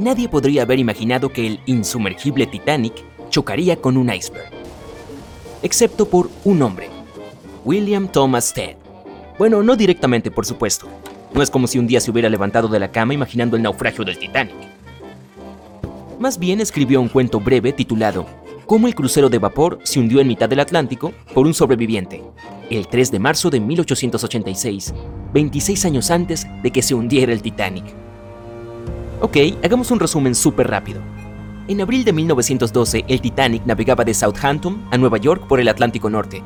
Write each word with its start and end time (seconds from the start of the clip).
Nadie 0.00 0.30
podría 0.30 0.62
haber 0.62 0.78
imaginado 0.78 1.28
que 1.28 1.46
el 1.46 1.60
insumergible 1.66 2.46
Titanic 2.46 2.94
chocaría 3.28 3.76
con 3.76 3.98
un 3.98 4.10
iceberg. 4.10 4.50
Excepto 5.62 6.08
por 6.08 6.30
un 6.42 6.62
hombre, 6.62 6.88
William 7.66 8.08
Thomas 8.08 8.46
Stead. 8.46 8.76
Bueno, 9.38 9.62
no 9.62 9.76
directamente, 9.76 10.30
por 10.30 10.46
supuesto. 10.46 10.88
No 11.34 11.42
es 11.42 11.50
como 11.50 11.66
si 11.66 11.78
un 11.78 11.86
día 11.86 12.00
se 12.00 12.10
hubiera 12.10 12.30
levantado 12.30 12.66
de 12.68 12.80
la 12.80 12.90
cama 12.90 13.12
imaginando 13.12 13.58
el 13.58 13.62
naufragio 13.62 14.02
del 14.02 14.18
Titanic. 14.18 14.54
Más 16.18 16.38
bien 16.38 16.62
escribió 16.62 16.98
un 16.98 17.10
cuento 17.10 17.38
breve 17.38 17.74
titulado 17.74 18.24
Cómo 18.64 18.86
el 18.86 18.94
crucero 18.94 19.28
de 19.28 19.38
vapor 19.38 19.80
se 19.82 20.00
hundió 20.00 20.20
en 20.20 20.28
mitad 20.28 20.48
del 20.48 20.60
Atlántico 20.60 21.12
por 21.34 21.44
un 21.44 21.52
sobreviviente, 21.52 22.22
el 22.70 22.88
3 22.88 23.10
de 23.10 23.18
marzo 23.18 23.50
de 23.50 23.60
1886, 23.60 24.94
26 25.34 25.84
años 25.84 26.10
antes 26.10 26.46
de 26.62 26.70
que 26.70 26.80
se 26.80 26.94
hundiera 26.94 27.34
el 27.34 27.42
Titanic. 27.42 27.84
Ok, 29.22 29.36
hagamos 29.62 29.90
un 29.90 30.00
resumen 30.00 30.34
súper 30.34 30.68
rápido. 30.68 31.02
En 31.68 31.82
abril 31.82 32.04
de 32.04 32.12
1912, 32.14 33.04
el 33.06 33.20
Titanic 33.20 33.66
navegaba 33.66 34.02
de 34.02 34.14
Southampton 34.14 34.82
a 34.90 34.96
Nueva 34.96 35.18
York 35.18 35.46
por 35.46 35.60
el 35.60 35.68
Atlántico 35.68 36.08
Norte. 36.08 36.42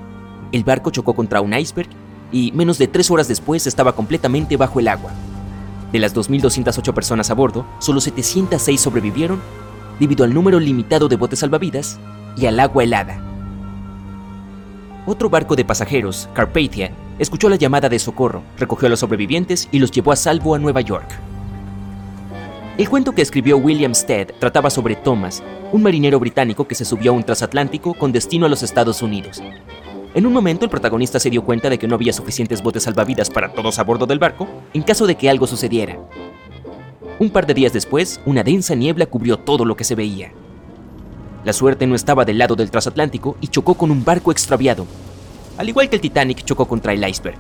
El 0.50 0.64
barco 0.64 0.91
chocó 0.91 1.14
contra 1.14 1.41
un 1.41 1.55
iceberg 1.55 1.89
y 2.33 2.50
menos 2.50 2.77
de 2.78 2.89
tres 2.89 3.12
horas 3.12 3.28
después 3.28 3.69
estaba 3.69 3.94
completamente 3.94 4.56
bajo 4.56 4.81
el 4.81 4.89
agua. 4.89 5.12
De 5.92 6.00
las 6.00 6.16
2.208 6.16 6.92
personas 6.92 7.31
a 7.31 7.34
bordo, 7.34 7.64
solo 7.78 8.00
706 8.00 8.81
sobrevivieron 8.81 9.41
debido 10.00 10.25
al 10.25 10.34
número 10.34 10.59
limitado 10.59 11.06
de 11.06 11.14
botes 11.14 11.38
salvavidas 11.38 12.00
y 12.36 12.47
al 12.47 12.59
agua 12.59 12.83
helada. 12.83 13.22
Otro 15.06 15.31
barco 15.31 15.55
de 15.55 15.64
pasajeros, 15.64 16.28
Carpathia, 16.34 16.91
escuchó 17.20 17.48
la 17.48 17.55
llamada 17.55 17.88
de 17.88 18.00
socorro, 18.00 18.42
recogió 18.59 18.86
a 18.86 18.91
los 18.91 18.98
sobrevivientes 18.98 19.69
y 19.70 19.78
los 19.78 19.92
llevó 19.92 20.11
a 20.11 20.16
salvo 20.16 20.56
a 20.56 20.59
Nueva 20.59 20.81
York. 20.81 21.06
El 22.77 22.89
cuento 22.89 23.12
que 23.12 23.22
escribió 23.22 23.56
William 23.56 23.94
Stead 23.94 24.33
trataba 24.41 24.69
sobre 24.69 24.97
Thomas, 24.97 25.44
un 25.70 25.80
marinero 25.80 26.19
británico 26.19 26.67
que 26.67 26.75
se 26.75 26.84
subió 26.84 27.12
a 27.12 27.14
un 27.14 27.22
transatlántico 27.22 27.94
con 27.94 28.11
destino 28.11 28.47
a 28.47 28.48
los 28.48 28.64
Estados 28.64 29.00
Unidos. 29.00 29.41
En 30.12 30.27
un 30.27 30.33
momento 30.33 30.64
el 30.64 30.72
protagonista 30.72 31.20
se 31.20 31.31
dio 31.31 31.44
cuenta 31.44 31.70
de 31.70 31.78
que 31.78 31.86
no 31.86 31.94
había 31.94 32.12
suficientes 32.12 32.64
botes 32.64 32.83
salvavidas 32.83 33.31
para 33.31 33.53
todos 33.53 33.78
a 33.78 33.84
bordo 33.84 34.06
del 34.06 34.19
barco 34.19 34.48
en 34.72 34.83
caso 34.83 35.06
de 35.06 35.14
que 35.14 35.31
algo 35.31 35.47
sucediera. 35.47 36.00
Un 37.20 37.31
par 37.31 37.47
de 37.47 37.55
días 37.55 37.72
después, 37.72 38.20
una 38.27 38.42
densa 38.42 38.75
niebla 38.75 39.06
cubrió 39.06 39.38
todo 39.38 39.64
lo 39.64 39.77
que 39.77 39.84
se 39.84 39.94
veía. 39.94 40.33
La 41.44 41.53
suerte 41.53 41.86
no 41.86 41.94
estaba 41.94 42.25
del 42.25 42.38
lado 42.38 42.56
del 42.56 42.72
transatlántico 42.72 43.36
y 43.41 43.47
chocó 43.47 43.75
con 43.75 43.92
un 43.92 44.05
barco 44.05 44.33
extraviado, 44.33 44.84
al 45.59 45.69
igual 45.69 45.88
que 45.88 45.94
el 45.94 46.03
Titanic 46.03 46.44
chocó 46.44 46.66
contra 46.66 46.92
el 46.92 47.09
iceberg. 47.09 47.38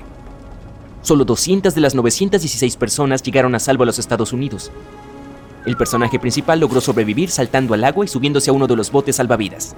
Solo 1.02 1.24
200 1.24 1.74
de 1.74 1.80
las 1.80 1.96
916 1.96 2.76
personas 2.76 3.20
llegaron 3.20 3.56
a 3.56 3.58
salvo 3.58 3.82
a 3.82 3.86
los 3.86 3.98
Estados 3.98 4.32
Unidos, 4.32 4.70
el 5.66 5.76
personaje 5.76 6.18
principal 6.18 6.60
logró 6.60 6.80
sobrevivir 6.80 7.30
saltando 7.30 7.74
al 7.74 7.84
agua 7.84 8.04
y 8.04 8.08
subiéndose 8.08 8.50
a 8.50 8.52
uno 8.52 8.66
de 8.66 8.76
los 8.76 8.90
botes 8.90 9.16
salvavidas. 9.16 9.74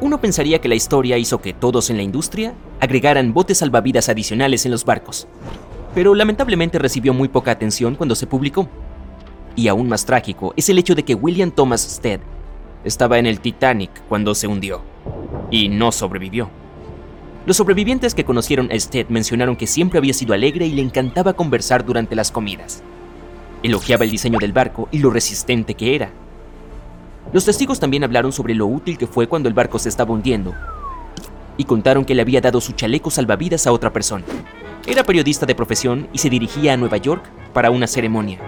Uno 0.00 0.20
pensaría 0.20 0.60
que 0.60 0.68
la 0.68 0.74
historia 0.74 1.18
hizo 1.18 1.40
que 1.40 1.52
todos 1.52 1.88
en 1.88 1.96
la 1.96 2.02
industria 2.02 2.54
agregaran 2.80 3.32
botes 3.32 3.58
salvavidas 3.58 4.08
adicionales 4.08 4.66
en 4.66 4.72
los 4.72 4.84
barcos, 4.84 5.28
pero 5.94 6.14
lamentablemente 6.14 6.78
recibió 6.78 7.14
muy 7.14 7.28
poca 7.28 7.52
atención 7.52 7.94
cuando 7.94 8.14
se 8.14 8.26
publicó. 8.26 8.68
Y 9.56 9.68
aún 9.68 9.88
más 9.88 10.04
trágico 10.04 10.52
es 10.56 10.68
el 10.68 10.78
hecho 10.78 10.96
de 10.96 11.04
que 11.04 11.14
William 11.14 11.52
Thomas 11.52 11.82
Stead 11.82 12.20
estaba 12.82 13.18
en 13.18 13.26
el 13.26 13.40
Titanic 13.40 13.90
cuando 14.08 14.34
se 14.34 14.48
hundió, 14.48 14.82
y 15.50 15.68
no 15.68 15.92
sobrevivió. 15.92 16.50
Los 17.46 17.56
sobrevivientes 17.56 18.14
que 18.14 18.24
conocieron 18.24 18.70
a 18.72 18.78
Stead 18.78 19.06
mencionaron 19.08 19.56
que 19.56 19.66
siempre 19.66 19.98
había 19.98 20.12
sido 20.12 20.34
alegre 20.34 20.66
y 20.66 20.72
le 20.72 20.82
encantaba 20.82 21.34
conversar 21.34 21.84
durante 21.84 22.16
las 22.16 22.32
comidas. 22.32 22.82
Elogiaba 23.64 24.04
el 24.04 24.10
diseño 24.10 24.38
del 24.38 24.52
barco 24.52 24.88
y 24.92 24.98
lo 24.98 25.08
resistente 25.08 25.72
que 25.72 25.94
era. 25.94 26.10
Los 27.32 27.46
testigos 27.46 27.80
también 27.80 28.04
hablaron 28.04 28.30
sobre 28.30 28.54
lo 28.54 28.66
útil 28.66 28.98
que 28.98 29.06
fue 29.06 29.26
cuando 29.26 29.48
el 29.48 29.54
barco 29.54 29.78
se 29.78 29.88
estaba 29.88 30.12
hundiendo 30.12 30.54
y 31.56 31.64
contaron 31.64 32.04
que 32.04 32.14
le 32.14 32.20
había 32.20 32.42
dado 32.42 32.60
su 32.60 32.72
chaleco 32.72 33.10
salvavidas 33.10 33.66
a 33.66 33.72
otra 33.72 33.90
persona. 33.90 34.24
Era 34.86 35.02
periodista 35.02 35.46
de 35.46 35.54
profesión 35.54 36.08
y 36.12 36.18
se 36.18 36.28
dirigía 36.28 36.74
a 36.74 36.76
Nueva 36.76 36.98
York 36.98 37.24
para 37.54 37.70
una 37.70 37.86
ceremonia. 37.86 38.38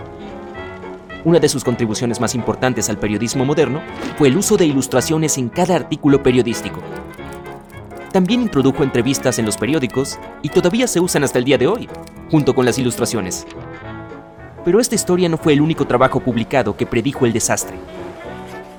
Una 1.24 1.40
de 1.40 1.48
sus 1.48 1.64
contribuciones 1.64 2.20
más 2.20 2.34
importantes 2.34 2.90
al 2.90 2.98
periodismo 2.98 3.46
moderno 3.46 3.80
fue 4.18 4.28
el 4.28 4.36
uso 4.36 4.58
de 4.58 4.66
ilustraciones 4.66 5.38
en 5.38 5.48
cada 5.48 5.76
artículo 5.76 6.22
periodístico. 6.22 6.82
También 8.12 8.42
introdujo 8.42 8.82
entrevistas 8.82 9.38
en 9.38 9.46
los 9.46 9.56
periódicos 9.56 10.18
y 10.42 10.50
todavía 10.50 10.86
se 10.86 11.00
usan 11.00 11.24
hasta 11.24 11.38
el 11.38 11.46
día 11.46 11.56
de 11.56 11.68
hoy, 11.68 11.88
junto 12.30 12.54
con 12.54 12.66
las 12.66 12.78
ilustraciones. 12.78 13.46
Pero 14.66 14.80
esta 14.80 14.96
historia 14.96 15.28
no 15.28 15.38
fue 15.38 15.52
el 15.52 15.60
único 15.60 15.86
trabajo 15.86 16.18
publicado 16.18 16.76
que 16.76 16.86
predijo 16.86 17.24
el 17.24 17.32
desastre. 17.32 17.76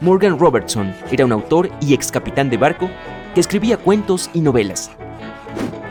Morgan 0.01 0.37
Robertson 0.37 0.93
era 1.09 1.23
un 1.23 1.31
autor 1.31 1.71
y 1.79 1.93
ex 1.93 2.11
capitán 2.11 2.49
de 2.49 2.57
barco 2.57 2.89
que 3.33 3.39
escribía 3.39 3.77
cuentos 3.77 4.29
y 4.33 4.41
novelas. 4.41 4.91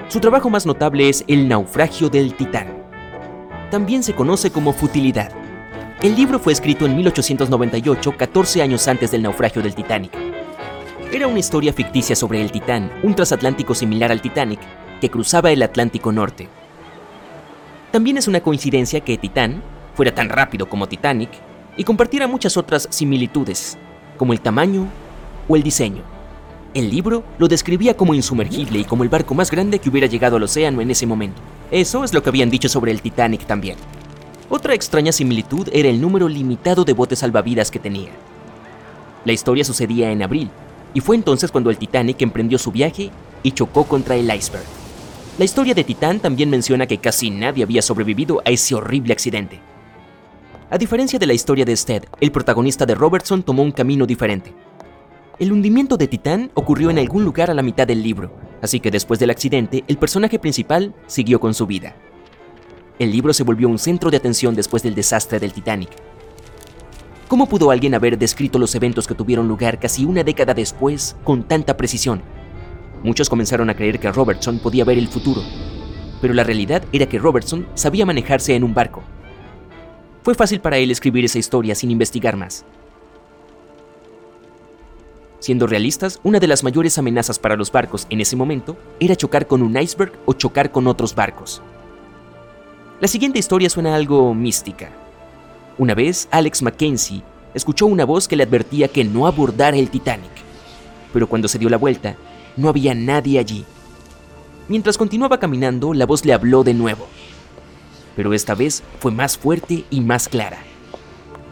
Su 0.09 0.21
trabajo 0.21 0.51
más 0.51 0.67
notable 0.67 1.09
es 1.09 1.25
El 1.29 1.49
naufragio 1.49 2.11
del 2.11 2.35
Titán. 2.35 2.75
También 3.71 4.03
se 4.03 4.15
conoce 4.15 4.51
como 4.51 4.75
Futilidad. 4.75 5.33
El 6.03 6.15
libro 6.15 6.39
fue 6.39 6.53
escrito 6.53 6.85
en 6.85 6.95
1898, 6.95 8.19
14 8.19 8.61
años 8.61 8.87
antes 8.89 9.11
del 9.11 9.23
naufragio 9.23 9.63
del 9.63 9.75
Titanic. 9.75 10.13
Era 11.11 11.27
una 11.27 11.39
historia 11.39 11.73
ficticia 11.73 12.15
sobre 12.15 12.43
el 12.43 12.53
Titán, 12.53 12.93
un 13.03 13.15
transatlántico 13.15 13.75
similar 13.75 14.13
al 14.13 14.21
Titanic, 14.21 14.61
que 15.01 15.09
cruzaba 15.09 15.53
el 15.53 15.63
Atlántico 15.63 16.13
Norte. 16.13 16.51
También 17.93 18.19
es 18.19 18.29
una 18.29 18.43
coincidencia 18.43 19.01
que 19.01 19.17
Titán 19.17 19.63
fuera 19.97 20.15
tan 20.15 20.29
rápido 20.29 20.69
como 20.69 20.87
Titanic 20.87 21.31
y 21.77 21.83
compartiera 21.83 22.29
muchas 22.29 22.57
otras 22.57 22.87
similitudes, 22.91 23.77
como 24.17 24.33
el 24.33 24.41
tamaño 24.41 24.87
o 25.49 25.57
el 25.57 25.63
diseño. 25.63 26.03
El 26.75 26.91
libro 26.91 27.25
lo 27.39 27.49
describía 27.49 27.97
como 27.97 28.15
insumergible 28.15 28.79
y 28.79 28.85
como 28.85 29.03
el 29.03 29.09
barco 29.09 29.35
más 29.35 29.51
grande 29.51 29.79
que 29.79 29.89
hubiera 29.89 30.07
llegado 30.07 30.37
al 30.37 30.43
océano 30.43 30.83
en 30.83 30.91
ese 30.91 31.07
momento. 31.07 31.41
Eso 31.71 32.05
es 32.05 32.13
lo 32.13 32.23
que 32.23 32.29
habían 32.29 32.51
dicho 32.51 32.69
sobre 32.69 32.93
el 32.93 33.01
Titanic 33.01 33.47
también. 33.47 33.79
Otra 34.51 34.75
extraña 34.75 35.11
similitud 35.11 35.69
era 35.73 35.89
el 35.89 36.01
número 36.01 36.29
limitado 36.29 36.85
de 36.85 36.93
botes 36.93 37.21
salvavidas 37.21 37.71
que 37.71 37.79
tenía. 37.79 38.11
La 39.25 39.33
historia 39.33 39.65
sucedía 39.65 40.13
en 40.13 40.23
abril, 40.23 40.51
y 40.93 41.01
fue 41.01 41.17
entonces 41.17 41.51
cuando 41.51 41.71
el 41.71 41.79
Titanic 41.79 42.21
emprendió 42.21 42.59
su 42.59 42.71
viaje 42.71 43.11
y 43.43 43.53
chocó 43.53 43.85
contra 43.85 44.15
el 44.15 44.33
iceberg. 44.33 44.65
La 45.39 45.45
historia 45.45 45.75
de 45.75 45.85
Titán 45.85 46.21
también 46.21 46.49
menciona 46.49 46.87
que 46.87 46.99
casi 46.99 47.31
nadie 47.31 47.63
había 47.63 47.83
sobrevivido 47.83 48.41
a 48.45 48.51
ese 48.51 48.75
horrible 48.75 49.13
accidente. 49.13 49.61
A 50.69 50.79
diferencia 50.79 51.17
de 51.21 51.27
la 51.27 51.33
historia 51.33 51.65
de 51.65 51.77
Stead, 51.77 52.03
el 52.21 52.33
protagonista 52.33 52.85
de 52.87 52.97
Robertson 52.97 53.45
tomó 53.45 53.63
un 53.63 53.71
camino 53.71 54.05
diferente. 54.05 54.53
El 55.39 55.53
hundimiento 55.53 55.97
de 55.97 56.09
Titán 56.09 56.51
ocurrió 56.55 56.91
en 56.91 56.99
algún 56.99 57.25
lugar 57.25 57.53
a 57.53 57.55
la 57.55 57.63
mitad 57.63 57.87
del 57.87 58.03
libro, 58.03 58.33
así 58.61 58.81
que 58.81 58.91
después 58.91 59.21
del 59.21 59.31
accidente, 59.31 59.85
el 59.87 59.97
personaje 59.97 60.41
principal 60.41 60.93
siguió 61.07 61.39
con 61.39 61.55
su 61.55 61.69
vida. 61.69 61.95
El 62.99 63.13
libro 63.13 63.33
se 63.33 63.45
volvió 63.45 63.69
un 63.69 63.79
centro 63.79 64.11
de 64.11 64.17
atención 64.17 64.57
después 64.57 64.83
del 64.83 64.97
desastre 64.97 65.39
del 65.39 65.53
Titanic. 65.53 65.91
¿Cómo 67.29 67.49
pudo 67.49 67.71
alguien 67.71 67.95
haber 67.95 68.19
descrito 68.19 68.59
los 68.59 68.75
eventos 68.75 69.07
que 69.07 69.15
tuvieron 69.15 69.47
lugar 69.47 69.79
casi 69.79 70.05
una 70.05 70.25
década 70.25 70.53
después 70.53 71.15
con 71.23 71.45
tanta 71.45 71.77
precisión? 71.77 72.23
Muchos 73.05 73.29
comenzaron 73.29 73.71
a 73.71 73.77
creer 73.77 74.01
que 74.01 74.11
Robertson 74.11 74.59
podía 74.59 74.85
ver 74.85 74.99
el 74.99 75.07
futuro, 75.07 75.43
pero 76.21 76.35
la 76.35 76.43
realidad 76.43 76.83
era 76.93 77.07
que 77.07 77.21
Robertson 77.21 77.69
sabía 77.75 78.05
manejarse 78.05 78.57
en 78.57 78.65
un 78.65 78.75
barco, 78.75 79.05
fue 80.27 80.35
fácil 80.35 80.61
para 80.61 80.77
él 80.79 80.91
escribir 80.91 81.25
esa 81.25 81.39
historia 81.39 81.77
sin 81.77 81.93
investigar 81.93 82.37
más. 82.37 82.65
Siendo 85.39 85.69
realistas, 85.69 86.19
una 86.25 86.41
de 86.41 86.49
las 86.49 86.65
mayores 86.65 86.99
amenazas 86.99 87.39
para 87.39 87.55
los 87.55 87.71
barcos 87.71 88.09
en 88.11 88.21
ese 88.21 88.35
momento 88.35 88.77
era 88.99 89.15
chocar 89.15 89.47
con 89.47 89.63
un 89.63 89.81
iceberg 89.81 90.11
o 90.25 90.33
chocar 90.33 90.73
con 90.73 90.89
otros 90.89 91.15
barcos. 91.15 91.63
La 92.99 93.07
siguiente 93.07 93.39
historia 93.39 93.71
suena 93.71 93.95
algo 93.95 94.35
mística. 94.35 94.91
Una 95.79 95.95
vez, 95.95 96.27
Alex 96.33 96.61
Mackenzie 96.61 97.23
escuchó 97.55 97.87
una 97.87 98.05
voz 98.05 98.27
que 98.27 98.35
le 98.35 98.43
advertía 98.43 98.89
que 98.89 99.05
no 99.05 99.29
abordara 99.29 99.77
el 99.77 99.91
Titanic, 99.91 100.33
pero 101.13 101.29
cuando 101.29 101.47
se 101.47 101.61
dio 101.61 101.69
la 101.69 101.79
vuelta, 101.79 102.17
no 102.57 102.69
había 102.69 102.97
nadie 102.97 103.39
allí. 103.39 103.65
Mientras 104.67 104.99
continuaba 104.99 105.39
caminando, 105.39 105.95
la 105.95 106.05
voz 106.05 106.25
le 106.25 106.33
habló 106.33 106.65
de 106.65 106.75
nuevo. 106.75 107.07
Pero 108.17 108.33
esta 108.33 108.55
vez 108.55 108.83
fue 108.99 109.13
más 109.13 109.37
fuerte 109.37 109.85
y 109.91 110.01
más 110.01 110.29
clara. 110.29 110.59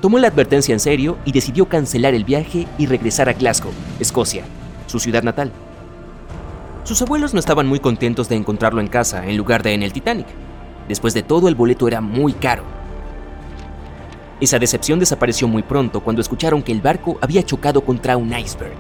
Tomó 0.00 0.19
la 0.19 0.28
advertencia 0.28 0.72
en 0.72 0.81
serio 0.81 1.19
y 1.25 1.32
decidió 1.32 1.66
cancelar 1.66 2.14
el 2.14 2.25
viaje 2.25 2.66
y 2.78 2.87
regresar 2.87 3.28
a 3.28 3.34
Glasgow, 3.34 3.72
Escocia, 4.00 4.44
su 4.87 4.99
ciudad 4.99 5.22
natal. 5.22 5.52
Sus 6.82 7.00
abuelos 7.00 7.32
no 7.32 7.40
estaban 7.40 7.66
muy 7.66 7.81
contentos 7.81 8.28
de 8.28 8.37
encontrarlo 8.37 8.81
en 8.81 8.88
casa 8.88 9.26
en 9.26 9.37
lugar 9.37 9.62
de 9.62 9.72
en 9.72 9.82
el 9.82 9.93
Titanic. 9.93 10.26
Después 10.88 11.14
de 11.14 11.22
todo, 11.22 11.49
el 11.49 11.55
boleto 11.55 11.88
era 11.88 12.00
muy 12.00 12.32
caro. 12.32 12.64
Esa 14.40 14.58
decepción 14.58 14.99
desapareció 14.99 15.49
muy 15.49 15.62
pronto 15.62 16.00
cuando 16.00 16.20
escucharon 16.20 16.62
que 16.62 16.72
el 16.72 16.82
barco 16.82 17.19
había 17.22 17.43
chocado 17.43 17.81
contra 17.81 18.17
un 18.19 18.37
iceberg. 18.37 18.75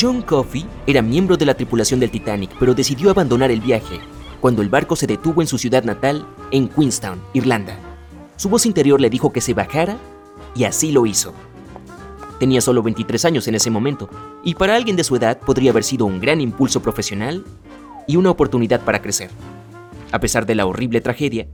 John 0.00 0.22
Coffey 0.22 0.66
era 0.86 1.02
miembro 1.02 1.36
de 1.36 1.46
la 1.46 1.54
tripulación 1.54 2.00
del 2.00 2.10
Titanic, 2.10 2.50
pero 2.58 2.74
decidió 2.74 3.10
abandonar 3.10 3.50
el 3.50 3.60
viaje 3.60 4.00
cuando 4.46 4.62
el 4.62 4.68
barco 4.68 4.94
se 4.94 5.08
detuvo 5.08 5.42
en 5.42 5.48
su 5.48 5.58
ciudad 5.58 5.82
natal, 5.82 6.24
en 6.52 6.68
Queenstown, 6.68 7.20
Irlanda. 7.34 7.76
Su 8.36 8.48
voz 8.48 8.64
interior 8.64 9.00
le 9.00 9.10
dijo 9.10 9.32
que 9.32 9.40
se 9.40 9.54
bajara 9.54 9.96
y 10.54 10.62
así 10.62 10.92
lo 10.92 11.04
hizo. 11.04 11.34
Tenía 12.38 12.60
solo 12.60 12.80
23 12.80 13.24
años 13.24 13.48
en 13.48 13.56
ese 13.56 13.70
momento, 13.70 14.08
y 14.44 14.54
para 14.54 14.76
alguien 14.76 14.94
de 14.94 15.02
su 15.02 15.16
edad 15.16 15.40
podría 15.40 15.72
haber 15.72 15.82
sido 15.82 16.06
un 16.06 16.20
gran 16.20 16.40
impulso 16.40 16.80
profesional 16.80 17.44
y 18.06 18.14
una 18.14 18.30
oportunidad 18.30 18.82
para 18.82 19.02
crecer. 19.02 19.30
A 20.12 20.20
pesar 20.20 20.46
de 20.46 20.54
la 20.54 20.66
horrible 20.66 21.00
tragedia, 21.00 21.48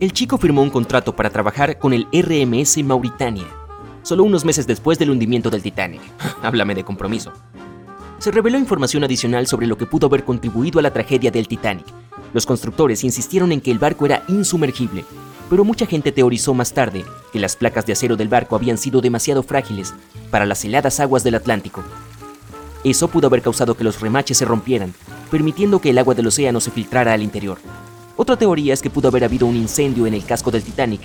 el 0.00 0.14
chico 0.14 0.38
firmó 0.38 0.62
un 0.62 0.70
contrato 0.70 1.14
para 1.14 1.28
trabajar 1.28 1.78
con 1.78 1.92
el 1.92 2.06
RMS 2.10 2.82
Mauritania, 2.82 3.48
solo 4.00 4.24
unos 4.24 4.46
meses 4.46 4.66
después 4.66 4.98
del 4.98 5.10
hundimiento 5.10 5.50
del 5.50 5.60
Titanic. 5.60 6.00
Háblame 6.42 6.74
de 6.74 6.84
compromiso. 6.84 7.34
Se 8.16 8.30
reveló 8.30 8.56
información 8.58 9.04
adicional 9.04 9.46
sobre 9.46 9.66
lo 9.66 9.76
que 9.76 9.84
pudo 9.84 10.06
haber 10.06 10.24
contribuido 10.24 10.78
a 10.78 10.82
la 10.82 10.90
tragedia 10.90 11.30
del 11.30 11.46
Titanic. 11.46 11.84
Los 12.32 12.46
constructores 12.46 13.04
insistieron 13.04 13.52
en 13.52 13.60
que 13.60 13.70
el 13.70 13.78
barco 13.78 14.06
era 14.06 14.24
insumergible 14.28 15.04
pero 15.50 15.64
mucha 15.64 15.84
gente 15.84 16.12
teorizó 16.12 16.54
más 16.54 16.72
tarde 16.72 17.04
que 17.32 17.40
las 17.40 17.56
placas 17.56 17.84
de 17.84 17.92
acero 17.92 18.16
del 18.16 18.28
barco 18.28 18.54
habían 18.54 18.78
sido 18.78 19.00
demasiado 19.00 19.42
frágiles 19.42 19.92
para 20.30 20.46
las 20.46 20.64
heladas 20.64 21.00
aguas 21.00 21.24
del 21.24 21.34
Atlántico. 21.34 21.82
Eso 22.84 23.08
pudo 23.08 23.26
haber 23.26 23.42
causado 23.42 23.76
que 23.76 23.82
los 23.82 24.00
remaches 24.00 24.38
se 24.38 24.44
rompieran, 24.44 24.94
permitiendo 25.28 25.80
que 25.80 25.90
el 25.90 25.98
agua 25.98 26.14
del 26.14 26.28
océano 26.28 26.60
se 26.60 26.70
filtrara 26.70 27.12
al 27.12 27.22
interior. 27.22 27.58
Otra 28.16 28.36
teoría 28.36 28.72
es 28.72 28.80
que 28.80 28.90
pudo 28.90 29.08
haber 29.08 29.24
habido 29.24 29.46
un 29.46 29.56
incendio 29.56 30.06
en 30.06 30.14
el 30.14 30.24
casco 30.24 30.52
del 30.52 30.62
Titanic, 30.62 31.00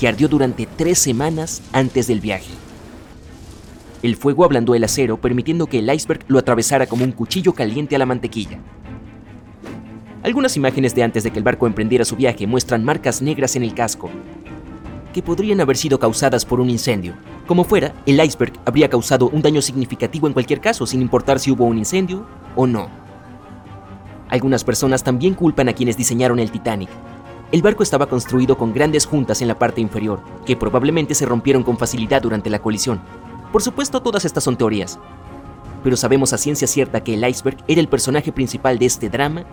que 0.00 0.08
ardió 0.08 0.26
durante 0.26 0.66
tres 0.66 0.98
semanas 0.98 1.60
antes 1.72 2.06
del 2.06 2.20
viaje. 2.20 2.50
El 4.02 4.16
fuego 4.16 4.44
ablandó 4.44 4.74
el 4.74 4.84
acero, 4.84 5.20
permitiendo 5.20 5.66
que 5.66 5.80
el 5.80 5.92
iceberg 5.92 6.24
lo 6.28 6.38
atravesara 6.38 6.86
como 6.86 7.04
un 7.04 7.12
cuchillo 7.12 7.52
caliente 7.52 7.94
a 7.94 7.98
la 7.98 8.06
mantequilla. 8.06 8.58
Algunas 10.22 10.56
imágenes 10.56 10.94
de 10.94 11.02
antes 11.02 11.24
de 11.24 11.32
que 11.32 11.38
el 11.38 11.44
barco 11.44 11.66
emprendiera 11.66 12.04
su 12.04 12.14
viaje 12.14 12.46
muestran 12.46 12.84
marcas 12.84 13.22
negras 13.22 13.56
en 13.56 13.64
el 13.64 13.74
casco, 13.74 14.08
que 15.12 15.20
podrían 15.20 15.60
haber 15.60 15.76
sido 15.76 15.98
causadas 15.98 16.44
por 16.44 16.60
un 16.60 16.70
incendio. 16.70 17.14
Como 17.48 17.64
fuera, 17.64 17.92
el 18.06 18.22
iceberg 18.22 18.52
habría 18.64 18.88
causado 18.88 19.28
un 19.30 19.42
daño 19.42 19.60
significativo 19.60 20.28
en 20.28 20.32
cualquier 20.32 20.60
caso, 20.60 20.86
sin 20.86 21.02
importar 21.02 21.40
si 21.40 21.50
hubo 21.50 21.64
un 21.64 21.76
incendio 21.76 22.24
o 22.54 22.68
no. 22.68 22.88
Algunas 24.28 24.62
personas 24.62 25.02
también 25.02 25.34
culpan 25.34 25.68
a 25.68 25.72
quienes 25.72 25.96
diseñaron 25.96 26.38
el 26.38 26.52
Titanic. 26.52 26.88
El 27.50 27.60
barco 27.60 27.82
estaba 27.82 28.06
construido 28.06 28.56
con 28.56 28.72
grandes 28.72 29.06
juntas 29.06 29.42
en 29.42 29.48
la 29.48 29.58
parte 29.58 29.80
inferior, 29.80 30.20
que 30.46 30.56
probablemente 30.56 31.16
se 31.16 31.26
rompieron 31.26 31.64
con 31.64 31.76
facilidad 31.76 32.22
durante 32.22 32.48
la 32.48 32.60
colisión. 32.60 33.00
Por 33.50 33.60
supuesto, 33.60 34.00
todas 34.00 34.24
estas 34.24 34.44
son 34.44 34.56
teorías. 34.56 35.00
Pero 35.82 35.96
sabemos 35.96 36.32
a 36.32 36.38
ciencia 36.38 36.68
cierta 36.68 37.02
que 37.02 37.14
el 37.14 37.28
iceberg 37.28 37.58
era 37.66 37.80
el 37.80 37.88
personaje 37.88 38.30
principal 38.30 38.78
de 38.78 38.86
este 38.86 39.10
drama 39.10 39.44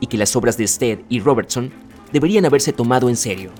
y 0.00 0.06
que 0.06 0.18
las 0.18 0.34
obras 0.36 0.56
de 0.56 0.66
Stead 0.66 0.98
y 1.08 1.20
Robertson 1.20 1.72
deberían 2.12 2.44
haberse 2.44 2.72
tomado 2.72 3.08
en 3.08 3.16
serio. 3.16 3.50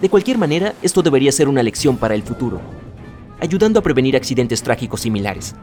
De 0.00 0.08
cualquier 0.08 0.38
manera, 0.38 0.74
esto 0.82 1.02
debería 1.02 1.32
ser 1.32 1.48
una 1.48 1.62
lección 1.62 1.96
para 1.96 2.14
el 2.14 2.22
futuro, 2.22 2.60
ayudando 3.40 3.78
a 3.78 3.82
prevenir 3.82 4.16
accidentes 4.16 4.62
trágicos 4.62 5.00
similares. 5.00 5.54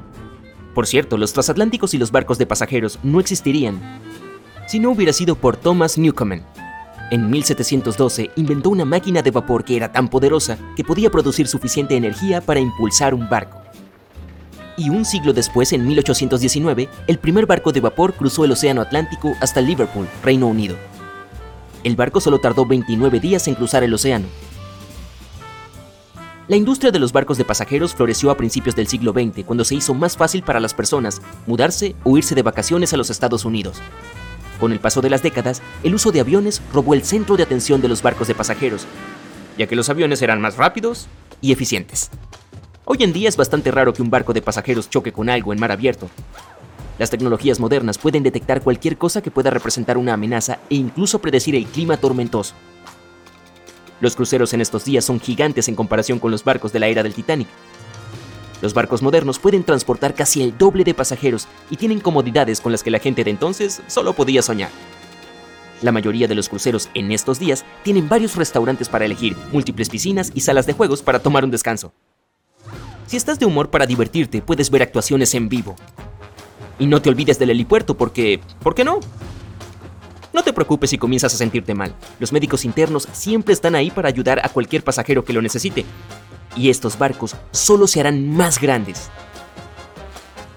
Por 0.74 0.88
cierto, 0.88 1.18
los 1.18 1.34
transatlánticos 1.34 1.94
y 1.94 1.98
los 1.98 2.12
barcos 2.12 2.38
de 2.38 2.46
pasajeros 2.46 3.00
no 3.04 3.20
existirían 3.20 3.80
si 4.68 4.80
no 4.80 4.92
hubiera 4.92 5.12
sido 5.12 5.36
por 5.36 5.58
Thomas 5.58 5.98
Newcomen. 5.98 6.44
En 7.12 7.30
1712 7.30 8.32
inventó 8.38 8.70
una 8.70 8.86
máquina 8.86 9.22
de 9.22 9.32
vapor 9.32 9.66
que 9.66 9.76
era 9.76 9.92
tan 9.92 10.08
poderosa 10.08 10.58
que 10.78 10.86
podía 10.86 11.12
producir 11.12 11.48
suficiente 11.48 11.98
energía 11.98 12.40
para 12.40 12.62
impulsar 12.62 13.14
un 13.14 13.28
barco 13.28 13.61
y 14.82 14.90
un 14.90 15.06
siglo 15.06 15.32
después, 15.32 15.74
en 15.74 15.86
1819, 15.86 16.90
el 17.06 17.20
primer 17.20 17.46
barco 17.46 17.72
de 17.72 17.82
vapor 17.82 18.16
cruzó 18.16 18.46
el 18.46 18.52
Océano 18.52 18.82
Atlántico 18.82 19.36
hasta 19.40 19.62
Liverpool, 19.62 20.08
Reino 20.24 20.48
Unido. 20.48 20.76
El 21.84 21.96
barco 21.96 22.20
solo 22.20 22.40
tardó 22.40 22.66
29 22.66 23.20
días 23.20 23.48
en 23.48 23.54
cruzar 23.54 23.84
el 23.84 23.94
océano. 23.94 24.26
La 26.48 26.56
industria 26.56 26.92
de 26.92 26.98
los 26.98 27.14
barcos 27.14 27.38
de 27.38 27.46
pasajeros 27.46 27.94
floreció 27.94 28.32
a 28.32 28.38
principios 28.38 28.76
del 28.76 28.88
siglo 28.88 29.14
XX, 29.14 29.46
cuando 29.46 29.64
se 29.64 29.76
hizo 29.76 29.94
más 29.94 30.18
fácil 30.18 30.42
para 30.42 30.60
las 30.60 30.74
personas 30.74 31.22
mudarse 31.46 31.96
o 32.04 32.18
irse 32.18 32.34
de 32.34 32.42
vacaciones 32.42 32.92
a 32.92 32.98
los 32.98 33.12
Estados 33.12 33.46
Unidos. 33.46 33.78
Con 34.60 34.72
el 34.72 34.80
paso 34.80 35.02
de 35.02 35.12
las 35.12 35.22
décadas, 35.22 35.62
el 35.84 35.94
uso 35.94 36.12
de 36.12 36.22
aviones 36.22 36.60
robó 36.74 36.96
el 36.96 37.04
centro 37.04 37.38
de 37.38 37.44
atención 37.44 37.82
de 37.82 37.88
los 37.88 38.02
barcos 38.02 38.28
de 38.28 38.36
pasajeros, 38.36 38.88
ya 39.60 39.68
que 39.68 39.76
los 39.76 39.90
aviones 39.90 40.24
eran 40.24 40.42
más 40.42 40.58
rápidos 40.58 41.08
y 41.40 41.52
eficientes. 41.52 42.10
Hoy 42.94 42.98
en 43.04 43.14
día 43.14 43.30
es 43.30 43.38
bastante 43.38 43.72
raro 43.72 43.94
que 43.94 44.02
un 44.02 44.10
barco 44.10 44.34
de 44.34 44.42
pasajeros 44.42 44.90
choque 44.90 45.14
con 45.14 45.30
algo 45.30 45.54
en 45.54 45.62
mar 45.62 45.72
abierto. 45.72 46.10
Las 47.00 47.10
tecnologías 47.10 47.58
modernas 47.58 47.98
pueden 47.98 48.22
detectar 48.22 48.62
cualquier 48.62 48.98
cosa 48.98 49.22
que 49.22 49.32
pueda 49.32 49.50
representar 49.50 49.98
una 49.98 50.12
amenaza 50.12 50.60
e 50.70 50.76
incluso 50.76 51.20
predecir 51.20 51.56
el 51.56 51.68
clima 51.68 51.96
tormentoso. 51.96 52.54
Los 54.02 54.18
cruceros 54.18 54.54
en 54.54 54.60
estos 54.60 54.84
días 54.84 55.06
son 55.06 55.22
gigantes 55.22 55.70
en 55.70 55.76
comparación 55.76 56.20
con 56.20 56.32
los 56.32 56.44
barcos 56.44 56.74
de 56.74 56.80
la 56.82 56.88
era 56.88 57.02
del 57.02 57.14
Titanic. 57.14 57.48
Los 58.62 58.74
barcos 58.74 59.02
modernos 59.02 59.40
pueden 59.40 59.64
transportar 59.64 60.14
casi 60.14 60.44
el 60.44 60.58
doble 60.58 60.84
de 60.84 60.94
pasajeros 60.94 61.48
y 61.70 61.78
tienen 61.78 62.02
comodidades 62.02 62.60
con 62.60 62.74
las 62.74 62.84
que 62.84 62.92
la 62.92 63.00
gente 63.00 63.24
de 63.24 63.32
entonces 63.32 63.82
solo 63.88 64.12
podía 64.12 64.42
soñar. 64.42 64.70
La 65.82 65.94
mayoría 65.94 66.28
de 66.28 66.36
los 66.36 66.50
cruceros 66.50 66.90
en 66.94 67.14
estos 67.14 67.40
días 67.40 67.64
tienen 67.84 68.10
varios 68.10 68.36
restaurantes 68.36 68.90
para 68.90 69.06
elegir, 69.06 69.38
múltiples 69.54 69.88
piscinas 69.88 70.30
y 70.36 70.42
salas 70.42 70.66
de 70.66 70.74
juegos 70.74 71.02
para 71.02 71.20
tomar 71.20 71.46
un 71.46 71.52
descanso. 71.52 71.94
Si 73.12 73.18
estás 73.18 73.40
de 73.40 73.46
humor 73.46 73.70
para 73.70 73.86
divertirte, 73.86 74.42
puedes 74.42 74.70
ver 74.70 74.84
actuaciones 74.84 75.36
en 75.36 75.50
vivo. 75.50 75.76
Y 76.80 76.86
no 76.86 77.02
te 77.02 77.10
olvides 77.10 77.38
del 77.38 77.50
helipuerto 77.50 77.98
porque... 77.98 78.40
¿Por 78.64 78.74
qué 78.74 78.86
no? 78.86 79.02
No 80.32 80.44
te 80.44 80.54
preocupes 80.54 80.92
si 80.92 80.98
comienzas 80.98 81.34
a 81.34 81.38
sentirte 81.38 81.74
mal. 81.74 81.94
Los 82.20 82.32
médicos 82.32 82.64
internos 82.64 83.10
siempre 83.12 83.54
están 83.54 83.76
ahí 83.76 83.92
para 83.92 84.08
ayudar 84.08 84.40
a 84.42 84.48
cualquier 84.48 84.86
pasajero 84.86 85.26
que 85.26 85.34
lo 85.34 85.42
necesite. 85.42 85.84
Y 86.56 86.70
estos 86.70 86.98
barcos 86.98 87.36
solo 87.52 87.86
se 87.86 88.00
harán 88.00 88.30
más 88.30 88.62
grandes. 88.62 89.10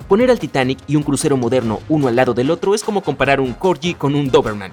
Poner 0.07 0.31
al 0.31 0.39
Titanic 0.39 0.79
y 0.87 0.95
un 0.95 1.03
crucero 1.03 1.37
moderno 1.37 1.81
uno 1.89 2.07
al 2.07 2.15
lado 2.15 2.35
del 2.35 2.53
otro 2.53 2.77
es 2.77 2.85
como 2.85 3.01
comparar 3.01 3.41
un 3.41 3.55
Corgi 3.55 3.95
con 3.95 4.15
un 4.15 4.31
Doberman. 4.31 4.73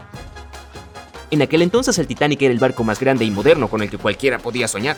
En 1.32 1.42
aquel 1.42 1.64
entonces 1.64 1.98
el 1.98 2.06
Titanic 2.06 2.44
era 2.44 2.54
el 2.54 2.60
barco 2.60 2.84
más 2.84 3.00
grande 3.00 3.26
y 3.26 3.32
moderno 3.32 3.70
con 3.70 3.82
el 3.82 3.90
que 3.90 3.98
cualquiera 3.98 4.38
podía 4.38 4.68
soñar. 4.68 4.98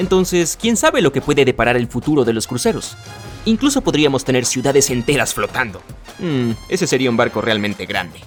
Entonces, 0.00 0.56
¿quién 0.58 0.78
sabe 0.78 1.02
lo 1.02 1.12
que 1.12 1.20
puede 1.20 1.44
deparar 1.44 1.76
el 1.76 1.86
futuro 1.86 2.24
de 2.24 2.32
los 2.32 2.46
cruceros? 2.46 2.96
Incluso 3.44 3.82
podríamos 3.82 4.24
tener 4.24 4.46
ciudades 4.46 4.88
enteras 4.88 5.34
flotando. 5.34 5.82
Mm, 6.18 6.52
ese 6.70 6.86
sería 6.86 7.10
un 7.10 7.18
barco 7.18 7.42
realmente 7.42 7.84
grande. 7.84 8.18